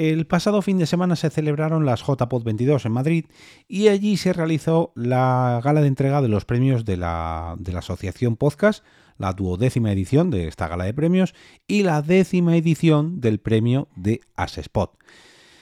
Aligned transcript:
El 0.00 0.26
pasado 0.26 0.62
fin 0.62 0.78
de 0.78 0.86
semana 0.86 1.14
se 1.14 1.28
celebraron 1.28 1.84
las 1.84 2.00
JPod 2.00 2.42
22 2.42 2.86
en 2.86 2.92
Madrid 2.92 3.26
y 3.68 3.88
allí 3.88 4.16
se 4.16 4.32
realizó 4.32 4.92
la 4.94 5.60
gala 5.62 5.82
de 5.82 5.88
entrega 5.88 6.22
de 6.22 6.28
los 6.28 6.46
premios 6.46 6.86
de 6.86 6.96
la, 6.96 7.54
de 7.58 7.70
la 7.74 7.80
Asociación 7.80 8.36
Podcast, 8.36 8.82
la 9.18 9.34
duodécima 9.34 9.92
edición 9.92 10.30
de 10.30 10.48
esta 10.48 10.68
gala 10.68 10.84
de 10.84 10.94
premios 10.94 11.34
y 11.66 11.82
la 11.82 12.00
décima 12.00 12.56
edición 12.56 13.20
del 13.20 13.40
premio 13.40 13.88
de 13.94 14.22
Asespot. 14.36 14.96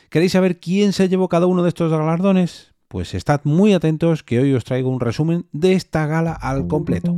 ¿Queréis 0.09 0.31
saber 0.31 0.61
quién 0.61 0.93
se 0.93 1.09
llevó 1.09 1.29
cada 1.29 1.47
uno 1.47 1.65
de 1.65 1.71
estos 1.71 1.91
galardones? 1.91 2.75
Pues 2.87 3.15
estad 3.15 3.41
muy 3.43 3.73
atentos 3.73 4.23
que 4.23 4.39
hoy 4.39 4.55
os 4.55 4.63
traigo 4.63 4.89
un 4.89 5.01
resumen 5.01 5.47
de 5.51 5.73
esta 5.73 6.07
gala 6.07 6.33
al 6.33 6.69
completo. 6.69 7.13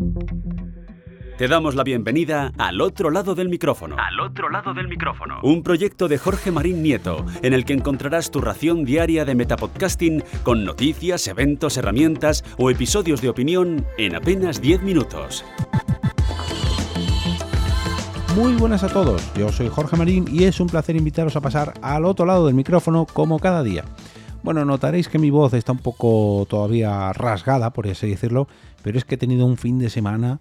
Te 1.40 1.48
damos 1.48 1.74
la 1.74 1.84
bienvenida 1.84 2.52
al 2.58 2.82
otro 2.82 3.08
lado 3.08 3.34
del 3.34 3.48
micrófono. 3.48 3.96
Al 3.98 4.20
otro 4.20 4.50
lado 4.50 4.74
del 4.74 4.88
micrófono. 4.88 5.40
Un 5.42 5.62
proyecto 5.62 6.06
de 6.06 6.18
Jorge 6.18 6.50
Marín 6.50 6.82
Nieto, 6.82 7.24
en 7.40 7.54
el 7.54 7.64
que 7.64 7.72
encontrarás 7.72 8.30
tu 8.30 8.42
ración 8.42 8.84
diaria 8.84 9.24
de 9.24 9.34
metapodcasting 9.34 10.22
con 10.42 10.66
noticias, 10.66 11.26
eventos, 11.28 11.78
herramientas 11.78 12.44
o 12.58 12.70
episodios 12.70 13.22
de 13.22 13.30
opinión 13.30 13.86
en 13.96 14.16
apenas 14.16 14.60
10 14.60 14.82
minutos. 14.82 15.42
Muy 18.36 18.52
buenas 18.56 18.84
a 18.84 18.88
todos, 18.88 19.32
yo 19.32 19.48
soy 19.48 19.68
Jorge 19.68 19.96
Marín 19.96 20.26
y 20.30 20.44
es 20.44 20.60
un 20.60 20.66
placer 20.66 20.94
invitaros 20.94 21.36
a 21.36 21.40
pasar 21.40 21.72
al 21.80 22.04
otro 22.04 22.26
lado 22.26 22.48
del 22.48 22.54
micrófono 22.54 23.06
como 23.06 23.38
cada 23.38 23.62
día. 23.62 23.86
Bueno, 24.42 24.66
notaréis 24.66 25.08
que 25.08 25.18
mi 25.18 25.30
voz 25.30 25.54
está 25.54 25.72
un 25.72 25.78
poco 25.78 26.46
todavía 26.50 27.14
rasgada, 27.14 27.70
por 27.70 27.88
así 27.88 28.10
decirlo, 28.10 28.46
pero 28.82 28.98
es 28.98 29.06
que 29.06 29.14
he 29.14 29.18
tenido 29.18 29.46
un 29.46 29.56
fin 29.56 29.78
de 29.78 29.88
semana 29.88 30.40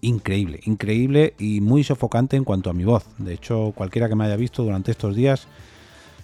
increíble, 0.00 0.60
increíble 0.64 1.34
y 1.38 1.60
muy 1.60 1.84
sofocante 1.84 2.36
en 2.36 2.44
cuanto 2.44 2.70
a 2.70 2.72
mi 2.72 2.84
voz. 2.84 3.04
De 3.18 3.34
hecho, 3.34 3.72
cualquiera 3.74 4.08
que 4.08 4.16
me 4.16 4.24
haya 4.24 4.36
visto 4.36 4.62
durante 4.62 4.90
estos 4.90 5.14
días 5.14 5.46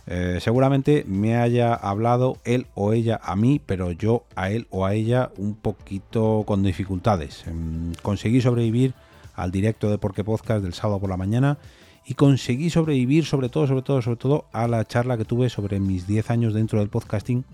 eh, 0.08 0.38
seguramente 0.40 1.04
me 1.08 1.36
haya 1.36 1.74
hablado 1.74 2.36
él 2.44 2.66
o 2.74 2.92
ella 2.92 3.20
a 3.22 3.34
mí, 3.34 3.60
pero 3.64 3.90
yo 3.90 4.24
a 4.36 4.50
él 4.50 4.68
o 4.70 4.86
a 4.86 4.94
ella 4.94 5.30
un 5.36 5.56
poquito 5.56 6.44
con 6.46 6.62
dificultades. 6.62 7.44
Em, 7.46 7.92
conseguí 8.02 8.40
sobrevivir 8.40 8.94
al 9.34 9.50
directo 9.50 9.90
de 9.90 9.98
Porque 9.98 10.22
Podcast 10.22 10.62
del 10.62 10.74
sábado 10.74 11.00
por 11.00 11.10
la 11.10 11.16
mañana 11.16 11.58
y 12.06 12.14
conseguí 12.14 12.70
sobrevivir 12.70 13.24
sobre 13.24 13.48
todo, 13.48 13.66
sobre 13.66 13.82
todo, 13.82 14.00
sobre 14.00 14.16
todo 14.16 14.44
a 14.52 14.68
la 14.68 14.84
charla 14.84 15.18
que 15.18 15.24
tuve 15.24 15.50
sobre 15.50 15.80
mis 15.80 16.06
10 16.06 16.30
años 16.30 16.54
dentro 16.54 16.78
del 16.78 16.88
podcasting 16.88 17.44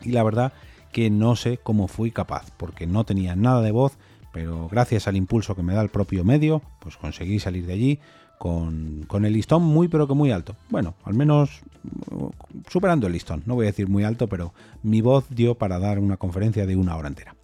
y 0.00 0.12
la 0.12 0.22
verdad 0.22 0.54
que 0.90 1.10
no 1.10 1.36
sé 1.36 1.58
cómo 1.58 1.86
fui 1.86 2.10
capaz, 2.10 2.50
porque 2.56 2.86
no 2.86 3.04
tenía 3.04 3.36
nada 3.36 3.60
de 3.60 3.72
voz, 3.72 3.98
pero 4.34 4.68
gracias 4.68 5.06
al 5.06 5.16
impulso 5.16 5.54
que 5.54 5.62
me 5.62 5.74
da 5.74 5.80
el 5.80 5.90
propio 5.90 6.24
medio, 6.24 6.60
pues 6.80 6.96
conseguí 6.96 7.38
salir 7.38 7.66
de 7.66 7.72
allí 7.72 8.00
con, 8.36 9.06
el 9.24 9.32
listón 9.32 9.62
muy 9.62 9.86
pero 9.86 10.08
que 10.08 10.14
muy 10.14 10.32
alto. 10.32 10.56
Bueno, 10.70 10.96
al 11.04 11.14
menos 11.14 11.62
uh, 12.10 12.30
superando 12.68 13.06
el 13.06 13.12
listón, 13.12 13.44
no 13.46 13.54
voy 13.54 13.66
a 13.66 13.70
decir 13.70 13.88
muy 13.88 14.02
alto, 14.02 14.26
pero 14.26 14.52
mi 14.82 15.00
voz 15.00 15.24
dio 15.30 15.54
para 15.54 15.78
dar 15.78 16.00
una 16.00 16.16
conferencia 16.16 16.66
de 16.66 16.74
una 16.74 16.96
hora 16.96 17.06
entera. 17.06 17.36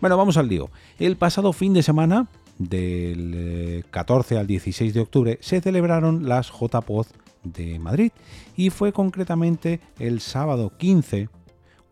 Bueno, 0.00 0.16
vamos 0.16 0.36
al 0.36 0.48
lío. 0.48 0.70
El 1.00 1.16
pasado 1.16 1.52
fin 1.52 1.74
de 1.74 1.82
semana, 1.82 2.28
del 2.56 3.84
14 3.90 4.36
eh, 4.36 4.38
al 4.38 4.46
16 4.46 4.94
de 4.94 5.00
octubre, 5.00 5.38
se 5.40 5.60
celebraron 5.60 6.28
las 6.28 6.52
JPOD 6.52 7.06
de 7.42 7.80
Madrid 7.80 8.12
y 8.56 8.70
fue 8.70 8.92
concretamente 8.92 9.80
el 9.98 10.20
sábado 10.20 10.72
15 10.78 11.28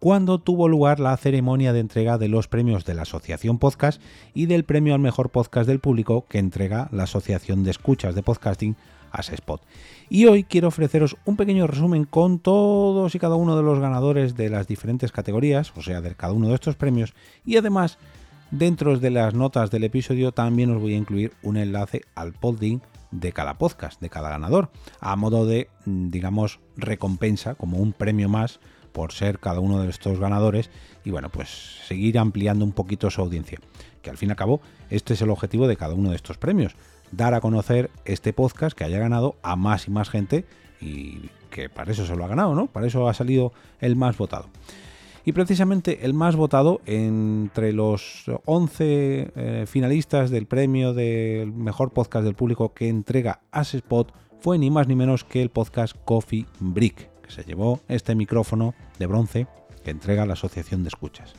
cuando 0.06 0.38
tuvo 0.38 0.68
lugar 0.68 1.00
la 1.00 1.16
ceremonia 1.16 1.72
de 1.72 1.80
entrega 1.80 2.16
de 2.16 2.28
los 2.28 2.46
premios 2.46 2.84
de 2.84 2.94
la 2.94 3.02
Asociación 3.02 3.58
Podcast 3.58 4.00
y 4.34 4.46
del 4.46 4.64
premio 4.64 4.94
al 4.94 5.00
mejor 5.00 5.30
podcast 5.30 5.66
del 5.66 5.80
público 5.80 6.26
que 6.28 6.38
entrega 6.38 6.88
la 6.92 7.02
Asociación 7.02 7.64
de 7.64 7.72
Escuchas 7.72 8.14
de 8.14 8.22
Podcasting 8.22 8.76
Spot. 9.12 9.60
Y 10.08 10.26
hoy 10.26 10.44
quiero 10.44 10.68
ofreceros 10.68 11.16
un 11.24 11.34
pequeño 11.34 11.66
resumen 11.66 12.04
con 12.04 12.38
todos 12.38 13.16
y 13.16 13.18
cada 13.18 13.34
uno 13.34 13.56
de 13.56 13.64
los 13.64 13.80
ganadores 13.80 14.36
de 14.36 14.48
las 14.48 14.68
diferentes 14.68 15.10
categorías, 15.10 15.72
o 15.74 15.82
sea, 15.82 16.00
de 16.00 16.14
cada 16.14 16.34
uno 16.34 16.50
de 16.50 16.54
estos 16.54 16.76
premios, 16.76 17.12
y 17.44 17.56
además, 17.56 17.98
dentro 18.52 18.96
de 18.96 19.10
las 19.10 19.34
notas 19.34 19.72
del 19.72 19.82
episodio 19.82 20.31
también 20.31 20.70
os 20.70 20.81
voy 20.81 20.94
a 20.94 20.98
incluir 20.98 21.32
un 21.42 21.56
enlace 21.56 22.02
al 22.14 22.32
podding 22.32 22.81
de 23.10 23.32
cada 23.32 23.58
podcast, 23.58 24.00
de 24.00 24.08
cada 24.08 24.31
ganador, 24.31 24.70
a 25.00 25.16
modo 25.16 25.47
de, 25.47 25.69
mm, 25.84 26.10
digamos, 26.10 26.60
recompensa, 26.76 27.56
como 27.56 27.78
un 27.78 27.92
premio 27.92 28.28
más 28.28 28.60
por 28.96 29.12
ser 29.12 29.40
cada 29.40 29.60
uno 29.60 29.82
de 29.82 29.90
estos 29.90 30.18
ganadores 30.18 30.70
y 31.04 31.10
bueno, 31.10 31.28
pues 31.28 31.50
seguir 31.86 32.18
ampliando 32.18 32.64
un 32.64 32.72
poquito 32.72 33.10
su 33.10 33.20
audiencia. 33.20 33.58
Que 34.00 34.08
al 34.08 34.16
fin 34.16 34.30
y 34.30 34.32
al 34.32 34.36
cabo, 34.36 34.62
este 34.88 35.12
es 35.12 35.20
el 35.20 35.28
objetivo 35.28 35.68
de 35.68 35.76
cada 35.76 35.92
uno 35.92 36.08
de 36.08 36.16
estos 36.16 36.38
premios, 36.38 36.76
dar 37.12 37.34
a 37.34 37.42
conocer 37.42 37.90
este 38.06 38.32
podcast 38.32 38.74
que 38.74 38.84
haya 38.84 38.98
ganado 38.98 39.36
a 39.42 39.54
más 39.54 39.86
y 39.86 39.90
más 39.90 40.08
gente 40.08 40.46
y 40.80 41.28
que 41.50 41.68
para 41.68 41.92
eso 41.92 42.06
se 42.06 42.16
lo 42.16 42.24
ha 42.24 42.28
ganado, 42.28 42.54
¿no? 42.54 42.68
Para 42.68 42.86
eso 42.86 43.06
ha 43.06 43.12
salido 43.12 43.52
el 43.80 43.96
más 43.96 44.16
votado. 44.16 44.48
Y 45.26 45.32
precisamente 45.32 46.06
el 46.06 46.14
más 46.14 46.34
votado 46.34 46.80
entre 46.86 47.74
los 47.74 48.24
11 48.46 49.32
eh, 49.36 49.64
finalistas 49.66 50.30
del 50.30 50.46
premio 50.46 50.94
del 50.94 51.52
mejor 51.52 51.90
podcast 51.90 52.24
del 52.24 52.34
público 52.34 52.72
que 52.72 52.88
entrega 52.88 53.40
Spot 53.52 54.10
fue 54.40 54.56
ni 54.56 54.70
más 54.70 54.88
ni 54.88 54.96
menos 54.96 55.22
que 55.22 55.42
el 55.42 55.50
podcast 55.50 55.94
Coffee 56.06 56.46
Brick, 56.60 57.10
se 57.28 57.44
llevó 57.44 57.81
este 57.88 58.14
micrófono 58.14 58.75
de 58.98 59.06
bronce 59.06 59.47
que 59.84 59.91
entrega 59.91 60.26
la 60.26 60.34
Asociación 60.34 60.82
de 60.82 60.88
Escuchas. 60.88 61.34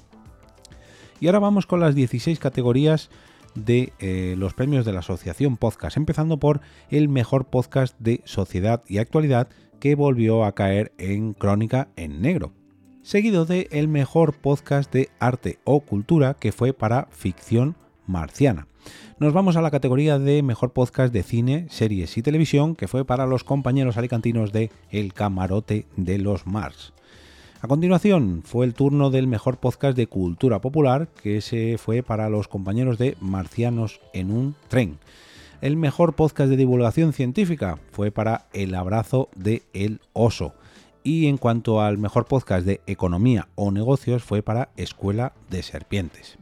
Y 1.19 1.27
ahora 1.27 1.39
vamos 1.39 1.65
con 1.65 1.79
las 1.79 1.95
16 1.95 2.39
categorías 2.39 3.09
de 3.55 3.93
eh, 3.99 4.35
los 4.37 4.53
premios 4.53 4.85
de 4.85 4.93
la 4.93 4.99
Asociación 4.99 5.57
Podcast, 5.57 5.97
empezando 5.97 6.37
por 6.37 6.61
el 6.89 7.09
mejor 7.09 7.45
podcast 7.45 7.95
de 7.99 8.21
sociedad 8.25 8.83
y 8.87 8.99
actualidad 8.99 9.49
que 9.79 9.95
volvió 9.95 10.45
a 10.45 10.53
caer 10.53 10.93
en 10.97 11.33
Crónica 11.33 11.89
en 11.95 12.21
Negro, 12.21 12.53
seguido 13.01 13.45
de 13.45 13.67
el 13.71 13.87
mejor 13.87 14.33
podcast 14.33 14.91
de 14.91 15.09
arte 15.19 15.59
o 15.63 15.79
cultura 15.81 16.35
que 16.35 16.51
fue 16.51 16.73
para 16.73 17.07
Ficción 17.11 17.75
Marciana. 18.07 18.67
Nos 19.19 19.33
vamos 19.33 19.55
a 19.55 19.61
la 19.61 19.71
categoría 19.71 20.17
de 20.17 20.41
mejor 20.41 20.73
podcast 20.73 21.13
de 21.13 21.23
cine, 21.23 21.67
series 21.69 22.17
y 22.17 22.21
televisión, 22.21 22.75
que 22.75 22.87
fue 22.87 23.05
para 23.05 23.27
los 23.27 23.43
compañeros 23.43 23.97
alicantinos 23.97 24.51
de 24.51 24.71
El 24.89 25.13
Camarote 25.13 25.85
de 25.95 26.17
los 26.17 26.47
Mars. 26.47 26.93
A 27.59 27.67
continuación 27.67 28.43
fue 28.45 28.65
el 28.65 28.75
turno 28.75 29.09
del 29.09 29.27
mejor 29.27 29.57
podcast 29.57 29.97
de 29.97 30.07
cultura 30.07 30.61
popular, 30.61 31.07
que 31.07 31.41
se 31.41 31.77
fue 31.77 32.03
para 32.03 32.29
los 32.29 32.47
compañeros 32.47 32.99
de 32.99 33.17
Marcianos 33.19 33.99
en 34.13 34.31
un 34.31 34.55
tren. 34.67 34.99
El 35.59 35.75
mejor 35.75 36.13
podcast 36.13 36.51
de 36.51 36.57
divulgación 36.57 37.13
científica 37.13 37.79
fue 37.91 38.11
para 38.11 38.45
El 38.53 38.75
abrazo 38.75 39.29
de 39.35 39.63
El 39.73 40.01
oso. 40.13 40.53
Y 41.03 41.25
en 41.25 41.37
cuanto 41.37 41.81
al 41.81 41.97
mejor 41.97 42.25
podcast 42.25 42.63
de 42.63 42.81
economía 42.85 43.47
o 43.55 43.71
negocios 43.71 44.23
fue 44.23 44.43
para 44.43 44.69
Escuela 44.77 45.33
de 45.49 45.63
Serpientes. 45.63 46.37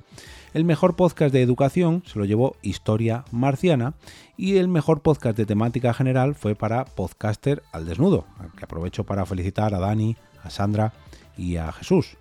El 0.55 0.63
mejor 0.63 0.95
podcast 0.95 1.33
de 1.33 1.41
educación 1.41 2.01
se 2.05 2.17
lo 2.17 2.23
llevó 2.23 2.55
Historia 2.61 3.25
Marciana 3.29 3.93
y 4.37 4.55
el 4.55 4.69
mejor 4.69 5.01
podcast 5.01 5.35
de 5.35 5.45
temática 5.45 5.93
general 5.93 6.33
fue 6.33 6.55
para 6.55 6.85
Podcaster 6.85 7.61
al 7.73 7.85
Desnudo, 7.85 8.23
que 8.57 8.63
aprovecho 8.63 9.03
para 9.03 9.25
felicitar 9.25 9.75
a 9.75 9.79
Dani, 9.79 10.15
a 10.45 10.49
Sandra 10.49 10.93
y 11.37 11.57
a 11.57 11.73
Jesús. 11.73 12.15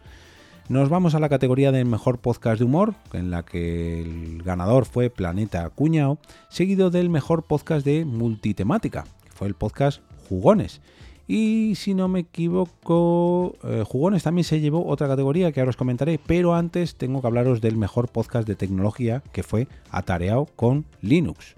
Nos 0.68 0.88
vamos 0.88 1.14
a 1.14 1.20
la 1.20 1.28
categoría 1.28 1.70
de 1.70 1.84
mejor 1.84 2.18
podcast 2.18 2.58
de 2.58 2.64
humor, 2.64 2.94
en 3.12 3.30
la 3.30 3.44
que 3.44 4.00
el 4.02 4.42
ganador 4.42 4.84
fue 4.84 5.10
Planeta 5.10 5.70
Cuñao, 5.70 6.18
seguido 6.48 6.90
del 6.90 7.10
mejor 7.10 7.44
podcast 7.44 7.86
de 7.86 8.04
multitemática, 8.04 9.04
que 9.22 9.30
fue 9.30 9.46
el 9.46 9.54
podcast 9.54 10.02
Jugones. 10.28 10.80
Y 11.26 11.74
si 11.76 11.94
no 11.94 12.08
me 12.08 12.20
equivoco, 12.20 13.54
eh, 13.64 13.82
Jugones 13.86 14.22
también 14.22 14.44
se 14.44 14.60
llevó 14.60 14.86
otra 14.86 15.08
categoría 15.08 15.52
que 15.52 15.60
ahora 15.60 15.70
os 15.70 15.76
comentaré, 15.76 16.20
pero 16.24 16.54
antes 16.54 16.96
tengo 16.96 17.22
que 17.22 17.26
hablaros 17.26 17.62
del 17.62 17.76
mejor 17.76 18.08
podcast 18.08 18.46
de 18.46 18.56
tecnología 18.56 19.22
que 19.32 19.42
fue 19.42 19.66
Atareado 19.90 20.46
con 20.56 20.84
Linux. 21.00 21.56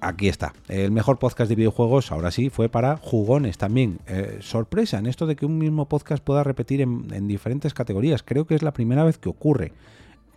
Aquí 0.00 0.28
está, 0.28 0.52
el 0.68 0.92
mejor 0.92 1.18
podcast 1.18 1.48
de 1.48 1.56
videojuegos, 1.56 2.12
ahora 2.12 2.30
sí, 2.30 2.50
fue 2.50 2.68
para 2.68 2.98
Jugones 2.98 3.58
también. 3.58 3.98
Eh, 4.06 4.38
sorpresa 4.40 4.98
en 4.98 5.06
esto 5.06 5.26
de 5.26 5.34
que 5.34 5.44
un 5.44 5.58
mismo 5.58 5.86
podcast 5.86 6.22
pueda 6.22 6.44
repetir 6.44 6.80
en, 6.80 7.26
diferentes 7.26 7.74
categorías, 7.74 8.22
creo 8.22 8.46
que 8.46 8.54
es 8.54 8.62
la 8.62 8.72
primera 8.72 9.02
vez 9.02 9.18
que 9.18 9.28
ocurre 9.28 9.72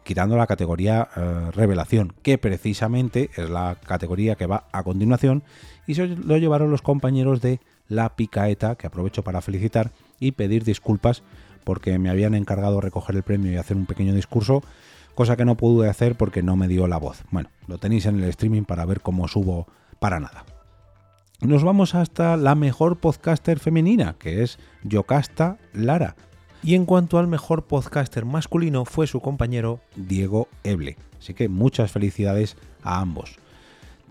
quitando 0.04 0.36
la 0.36 0.48
categoría 0.48 1.10
eh, 1.16 1.52
revelación, 1.52 2.14
que 2.24 2.40
precisamente 2.40 3.30
es 3.38 3.52
la 3.52 3.78
categoría 3.86 4.36
que 4.36 4.48
va 4.48 4.66
a 4.72 4.82
continuación, 4.82 5.44
y 5.86 5.94
se 5.94 6.08
lo 6.08 6.38
llevaron 6.38 6.72
los 6.72 6.82
compañeros 6.82 7.40
de 7.40 7.60
la 7.92 8.16
picaeta, 8.16 8.76
que 8.76 8.88
aprovecho 8.88 9.24
para 9.24 9.42
felicitar 9.42 9.92
y 10.20 10.32
pedir 10.32 10.64
disculpas 10.64 11.24
porque 11.66 12.00
me 12.00 12.10
habían 12.10 12.34
encargado 12.34 12.82
recoger 12.82 13.16
el 13.18 13.24
premio 13.24 13.52
y 13.52 13.58
hacer 13.58 13.76
un 13.78 13.86
pequeño 13.86 14.16
discurso, 14.16 14.64
cosa 15.14 15.36
que 15.36 15.46
no 15.46 15.58
pude 15.58 15.90
hacer 15.90 16.16
porque 16.16 16.42
no 16.42 16.56
me 16.56 16.70
dio 16.70 16.88
la 16.88 16.98
voz. 16.98 17.24
Bueno, 17.32 17.50
lo 17.68 17.78
tenéis 17.78 18.06
en 18.06 18.18
el 18.18 18.30
streaming 18.30 18.64
para 18.64 18.86
ver 18.86 19.02
cómo 19.02 19.28
subo 19.28 19.68
para 20.00 20.20
nada. 20.20 20.46
Nos 21.42 21.64
vamos 21.64 21.94
hasta 21.94 22.38
la 22.38 22.56
mejor 22.56 22.98
podcaster 22.98 23.60
femenina, 23.60 24.16
que 24.18 24.42
es 24.42 24.58
Yocasta 24.84 25.58
Lara. 25.74 26.16
Y 26.64 26.76
en 26.76 26.86
cuanto 26.86 27.18
al 27.18 27.28
mejor 27.28 27.66
podcaster 27.66 28.24
masculino 28.24 28.86
fue 28.86 29.06
su 29.06 29.20
compañero 29.20 29.82
Diego 29.96 30.48
Eble. 30.64 30.98
Así 31.20 31.34
que 31.34 31.50
muchas 31.50 31.92
felicidades 31.92 32.56
a 32.84 33.00
ambos 33.00 33.38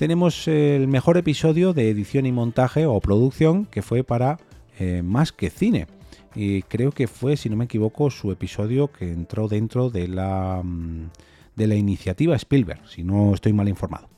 tenemos 0.01 0.49
el 0.49 0.89
mejor 0.89 1.19
episodio 1.19 1.75
de 1.75 1.91
edición 1.91 2.25
y 2.25 2.33
montaje 2.33 2.87
o 2.87 2.99
producción 3.01 3.67
que 3.67 3.83
fue 3.83 4.03
para 4.03 4.39
eh, 4.79 5.03
más 5.05 5.31
que 5.31 5.51
cine. 5.51 5.89
Y 6.35 6.63
creo 6.63 6.91
que 6.91 7.07
fue, 7.07 7.37
si 7.37 7.51
no 7.51 7.57
me 7.57 7.67
equivoco, 7.67 8.09
su 8.11 8.33
episodio 8.33 8.91
que 8.91 9.13
entró 9.13 9.47
dentro 9.47 9.91
de 9.91 10.09
la, 10.09 10.63
mm, 10.65 11.11
de 11.55 11.67
la 11.67 11.75
iniciativa 11.75 12.35
Spielberg, 12.35 12.81
si 12.89 13.05
no 13.05 13.35
estoy 13.35 13.53
mal 13.53 13.69
informado. 13.69 14.09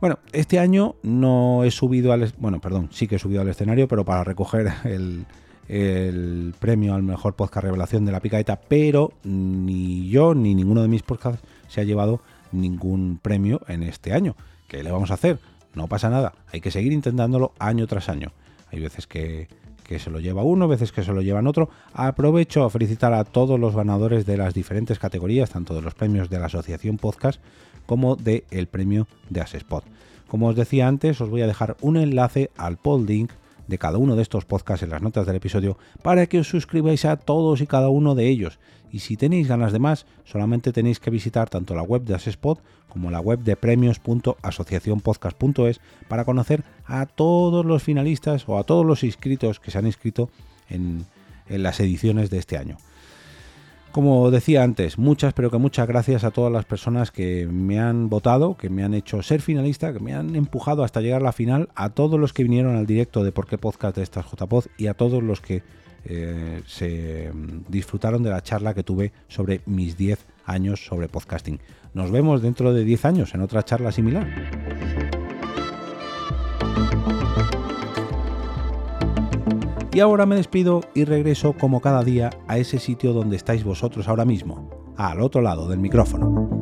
Bueno, 0.00 0.18
este 0.32 0.58
año 0.58 0.96
no 1.04 1.62
he 1.62 1.70
subido 1.70 2.12
al... 2.12 2.32
Bueno, 2.38 2.60
perdón, 2.60 2.88
sí 2.90 3.06
que 3.06 3.14
he 3.14 3.20
subido 3.20 3.42
al 3.42 3.48
escenario, 3.48 3.86
pero 3.86 4.04
para 4.04 4.24
recoger 4.24 4.72
el, 4.84 5.24
el 5.68 6.52
premio 6.58 6.94
al 6.94 7.04
mejor 7.04 7.36
podcast 7.36 7.64
revelación 7.64 8.04
de 8.04 8.10
la 8.10 8.18
picaeta, 8.18 8.60
pero 8.60 9.12
ni 9.22 10.08
yo 10.08 10.34
ni 10.34 10.56
ninguno 10.56 10.82
de 10.82 10.88
mis 10.88 11.04
podcasts 11.04 11.46
se 11.68 11.80
ha 11.80 11.84
llevado 11.84 12.22
ningún 12.50 13.20
premio 13.22 13.60
en 13.68 13.84
este 13.84 14.12
año. 14.12 14.34
¿Qué 14.72 14.82
le 14.82 14.90
vamos 14.90 15.10
a 15.10 15.14
hacer? 15.14 15.38
No 15.74 15.86
pasa 15.86 16.08
nada, 16.08 16.32
hay 16.50 16.62
que 16.62 16.70
seguir 16.70 16.92
intentándolo 16.92 17.52
año 17.58 17.86
tras 17.86 18.08
año. 18.08 18.32
Hay 18.70 18.80
veces 18.80 19.06
que, 19.06 19.48
que 19.84 19.98
se 19.98 20.08
lo 20.08 20.18
lleva 20.18 20.44
uno, 20.44 20.66
veces 20.66 20.92
que 20.92 21.04
se 21.04 21.12
lo 21.12 21.20
llevan 21.20 21.46
otro. 21.46 21.68
Aprovecho 21.92 22.64
a 22.64 22.70
felicitar 22.70 23.12
a 23.12 23.24
todos 23.24 23.60
los 23.60 23.76
ganadores 23.76 24.24
de 24.24 24.38
las 24.38 24.54
diferentes 24.54 24.98
categorías, 24.98 25.50
tanto 25.50 25.74
de 25.74 25.82
los 25.82 25.92
premios 25.92 26.30
de 26.30 26.38
la 26.38 26.46
Asociación 26.46 26.96
Podcast 26.96 27.38
como 27.84 28.16
del 28.16 28.44
el 28.50 28.66
premio 28.66 29.08
de 29.28 29.42
Asespot. 29.42 29.84
Como 30.26 30.48
os 30.48 30.56
decía 30.56 30.88
antes, 30.88 31.20
os 31.20 31.28
voy 31.28 31.42
a 31.42 31.46
dejar 31.46 31.76
un 31.82 31.98
enlace 31.98 32.50
al 32.56 32.78
poll 32.78 33.04
link 33.04 33.30
de 33.66 33.78
cada 33.78 33.98
uno 33.98 34.14
de 34.16 34.22
estos 34.22 34.44
podcasts 34.44 34.82
en 34.82 34.90
las 34.90 35.02
notas 35.02 35.26
del 35.26 35.36
episodio 35.36 35.78
para 36.02 36.26
que 36.26 36.40
os 36.40 36.48
suscribáis 36.48 37.04
a 37.04 37.16
todos 37.16 37.60
y 37.60 37.66
cada 37.66 37.88
uno 37.88 38.14
de 38.14 38.28
ellos. 38.28 38.58
Y 38.90 39.00
si 39.00 39.16
tenéis 39.16 39.48
ganas 39.48 39.72
de 39.72 39.78
más, 39.78 40.06
solamente 40.24 40.72
tenéis 40.72 41.00
que 41.00 41.10
visitar 41.10 41.48
tanto 41.48 41.74
la 41.74 41.82
web 41.82 42.02
de 42.02 42.14
Asespot 42.14 42.60
como 42.88 43.10
la 43.10 43.20
web 43.20 43.40
de 43.40 43.56
premios.asociacionpodcast.es 43.56 45.80
para 46.08 46.26
conocer 46.26 46.62
a 46.84 47.06
todos 47.06 47.64
los 47.64 47.82
finalistas 47.82 48.46
o 48.46 48.58
a 48.58 48.64
todos 48.64 48.84
los 48.84 49.02
inscritos 49.02 49.60
que 49.60 49.70
se 49.70 49.78
han 49.78 49.86
inscrito 49.86 50.28
en, 50.68 51.06
en 51.48 51.62
las 51.62 51.80
ediciones 51.80 52.28
de 52.28 52.36
este 52.38 52.58
año. 52.58 52.76
Como 53.92 54.30
decía 54.30 54.62
antes, 54.62 54.96
muchas, 54.96 55.34
pero 55.34 55.50
que 55.50 55.58
muchas 55.58 55.86
gracias 55.86 56.24
a 56.24 56.30
todas 56.30 56.50
las 56.50 56.64
personas 56.64 57.10
que 57.10 57.46
me 57.46 57.78
han 57.78 58.08
votado, 58.08 58.56
que 58.56 58.70
me 58.70 58.84
han 58.84 58.94
hecho 58.94 59.22
ser 59.22 59.42
finalista, 59.42 59.92
que 59.92 60.00
me 60.00 60.14
han 60.14 60.34
empujado 60.34 60.82
hasta 60.82 61.02
llegar 61.02 61.20
a 61.20 61.24
la 61.24 61.32
final, 61.32 61.68
a 61.74 61.90
todos 61.90 62.18
los 62.18 62.32
que 62.32 62.42
vinieron 62.42 62.76
al 62.76 62.86
directo 62.86 63.22
de 63.22 63.32
Por 63.32 63.46
qué 63.46 63.58
Podcast 63.58 63.96
de 63.96 64.02
estas 64.02 64.24
JPod 64.24 64.64
y 64.78 64.86
a 64.86 64.94
todos 64.94 65.22
los 65.22 65.42
que 65.42 65.62
eh, 66.06 66.62
se 66.66 67.30
mm, 67.32 67.64
disfrutaron 67.68 68.22
de 68.22 68.30
la 68.30 68.42
charla 68.42 68.72
que 68.72 68.82
tuve 68.82 69.12
sobre 69.28 69.60
mis 69.66 69.98
10 69.98 70.26
años 70.46 70.84
sobre 70.86 71.08
podcasting. 71.08 71.60
Nos 71.92 72.10
vemos 72.10 72.40
dentro 72.40 72.72
de 72.72 72.84
10 72.84 73.04
años 73.04 73.34
en 73.34 73.42
otra 73.42 73.62
charla 73.62 73.92
similar. 73.92 74.26
Y 79.94 80.00
ahora 80.00 80.24
me 80.24 80.36
despido 80.36 80.80
y 80.94 81.04
regreso 81.04 81.52
como 81.52 81.82
cada 81.82 82.02
día 82.02 82.30
a 82.48 82.56
ese 82.56 82.78
sitio 82.78 83.12
donde 83.12 83.36
estáis 83.36 83.62
vosotros 83.62 84.08
ahora 84.08 84.24
mismo, 84.24 84.70
al 84.96 85.20
otro 85.20 85.42
lado 85.42 85.68
del 85.68 85.80
micrófono. 85.80 86.61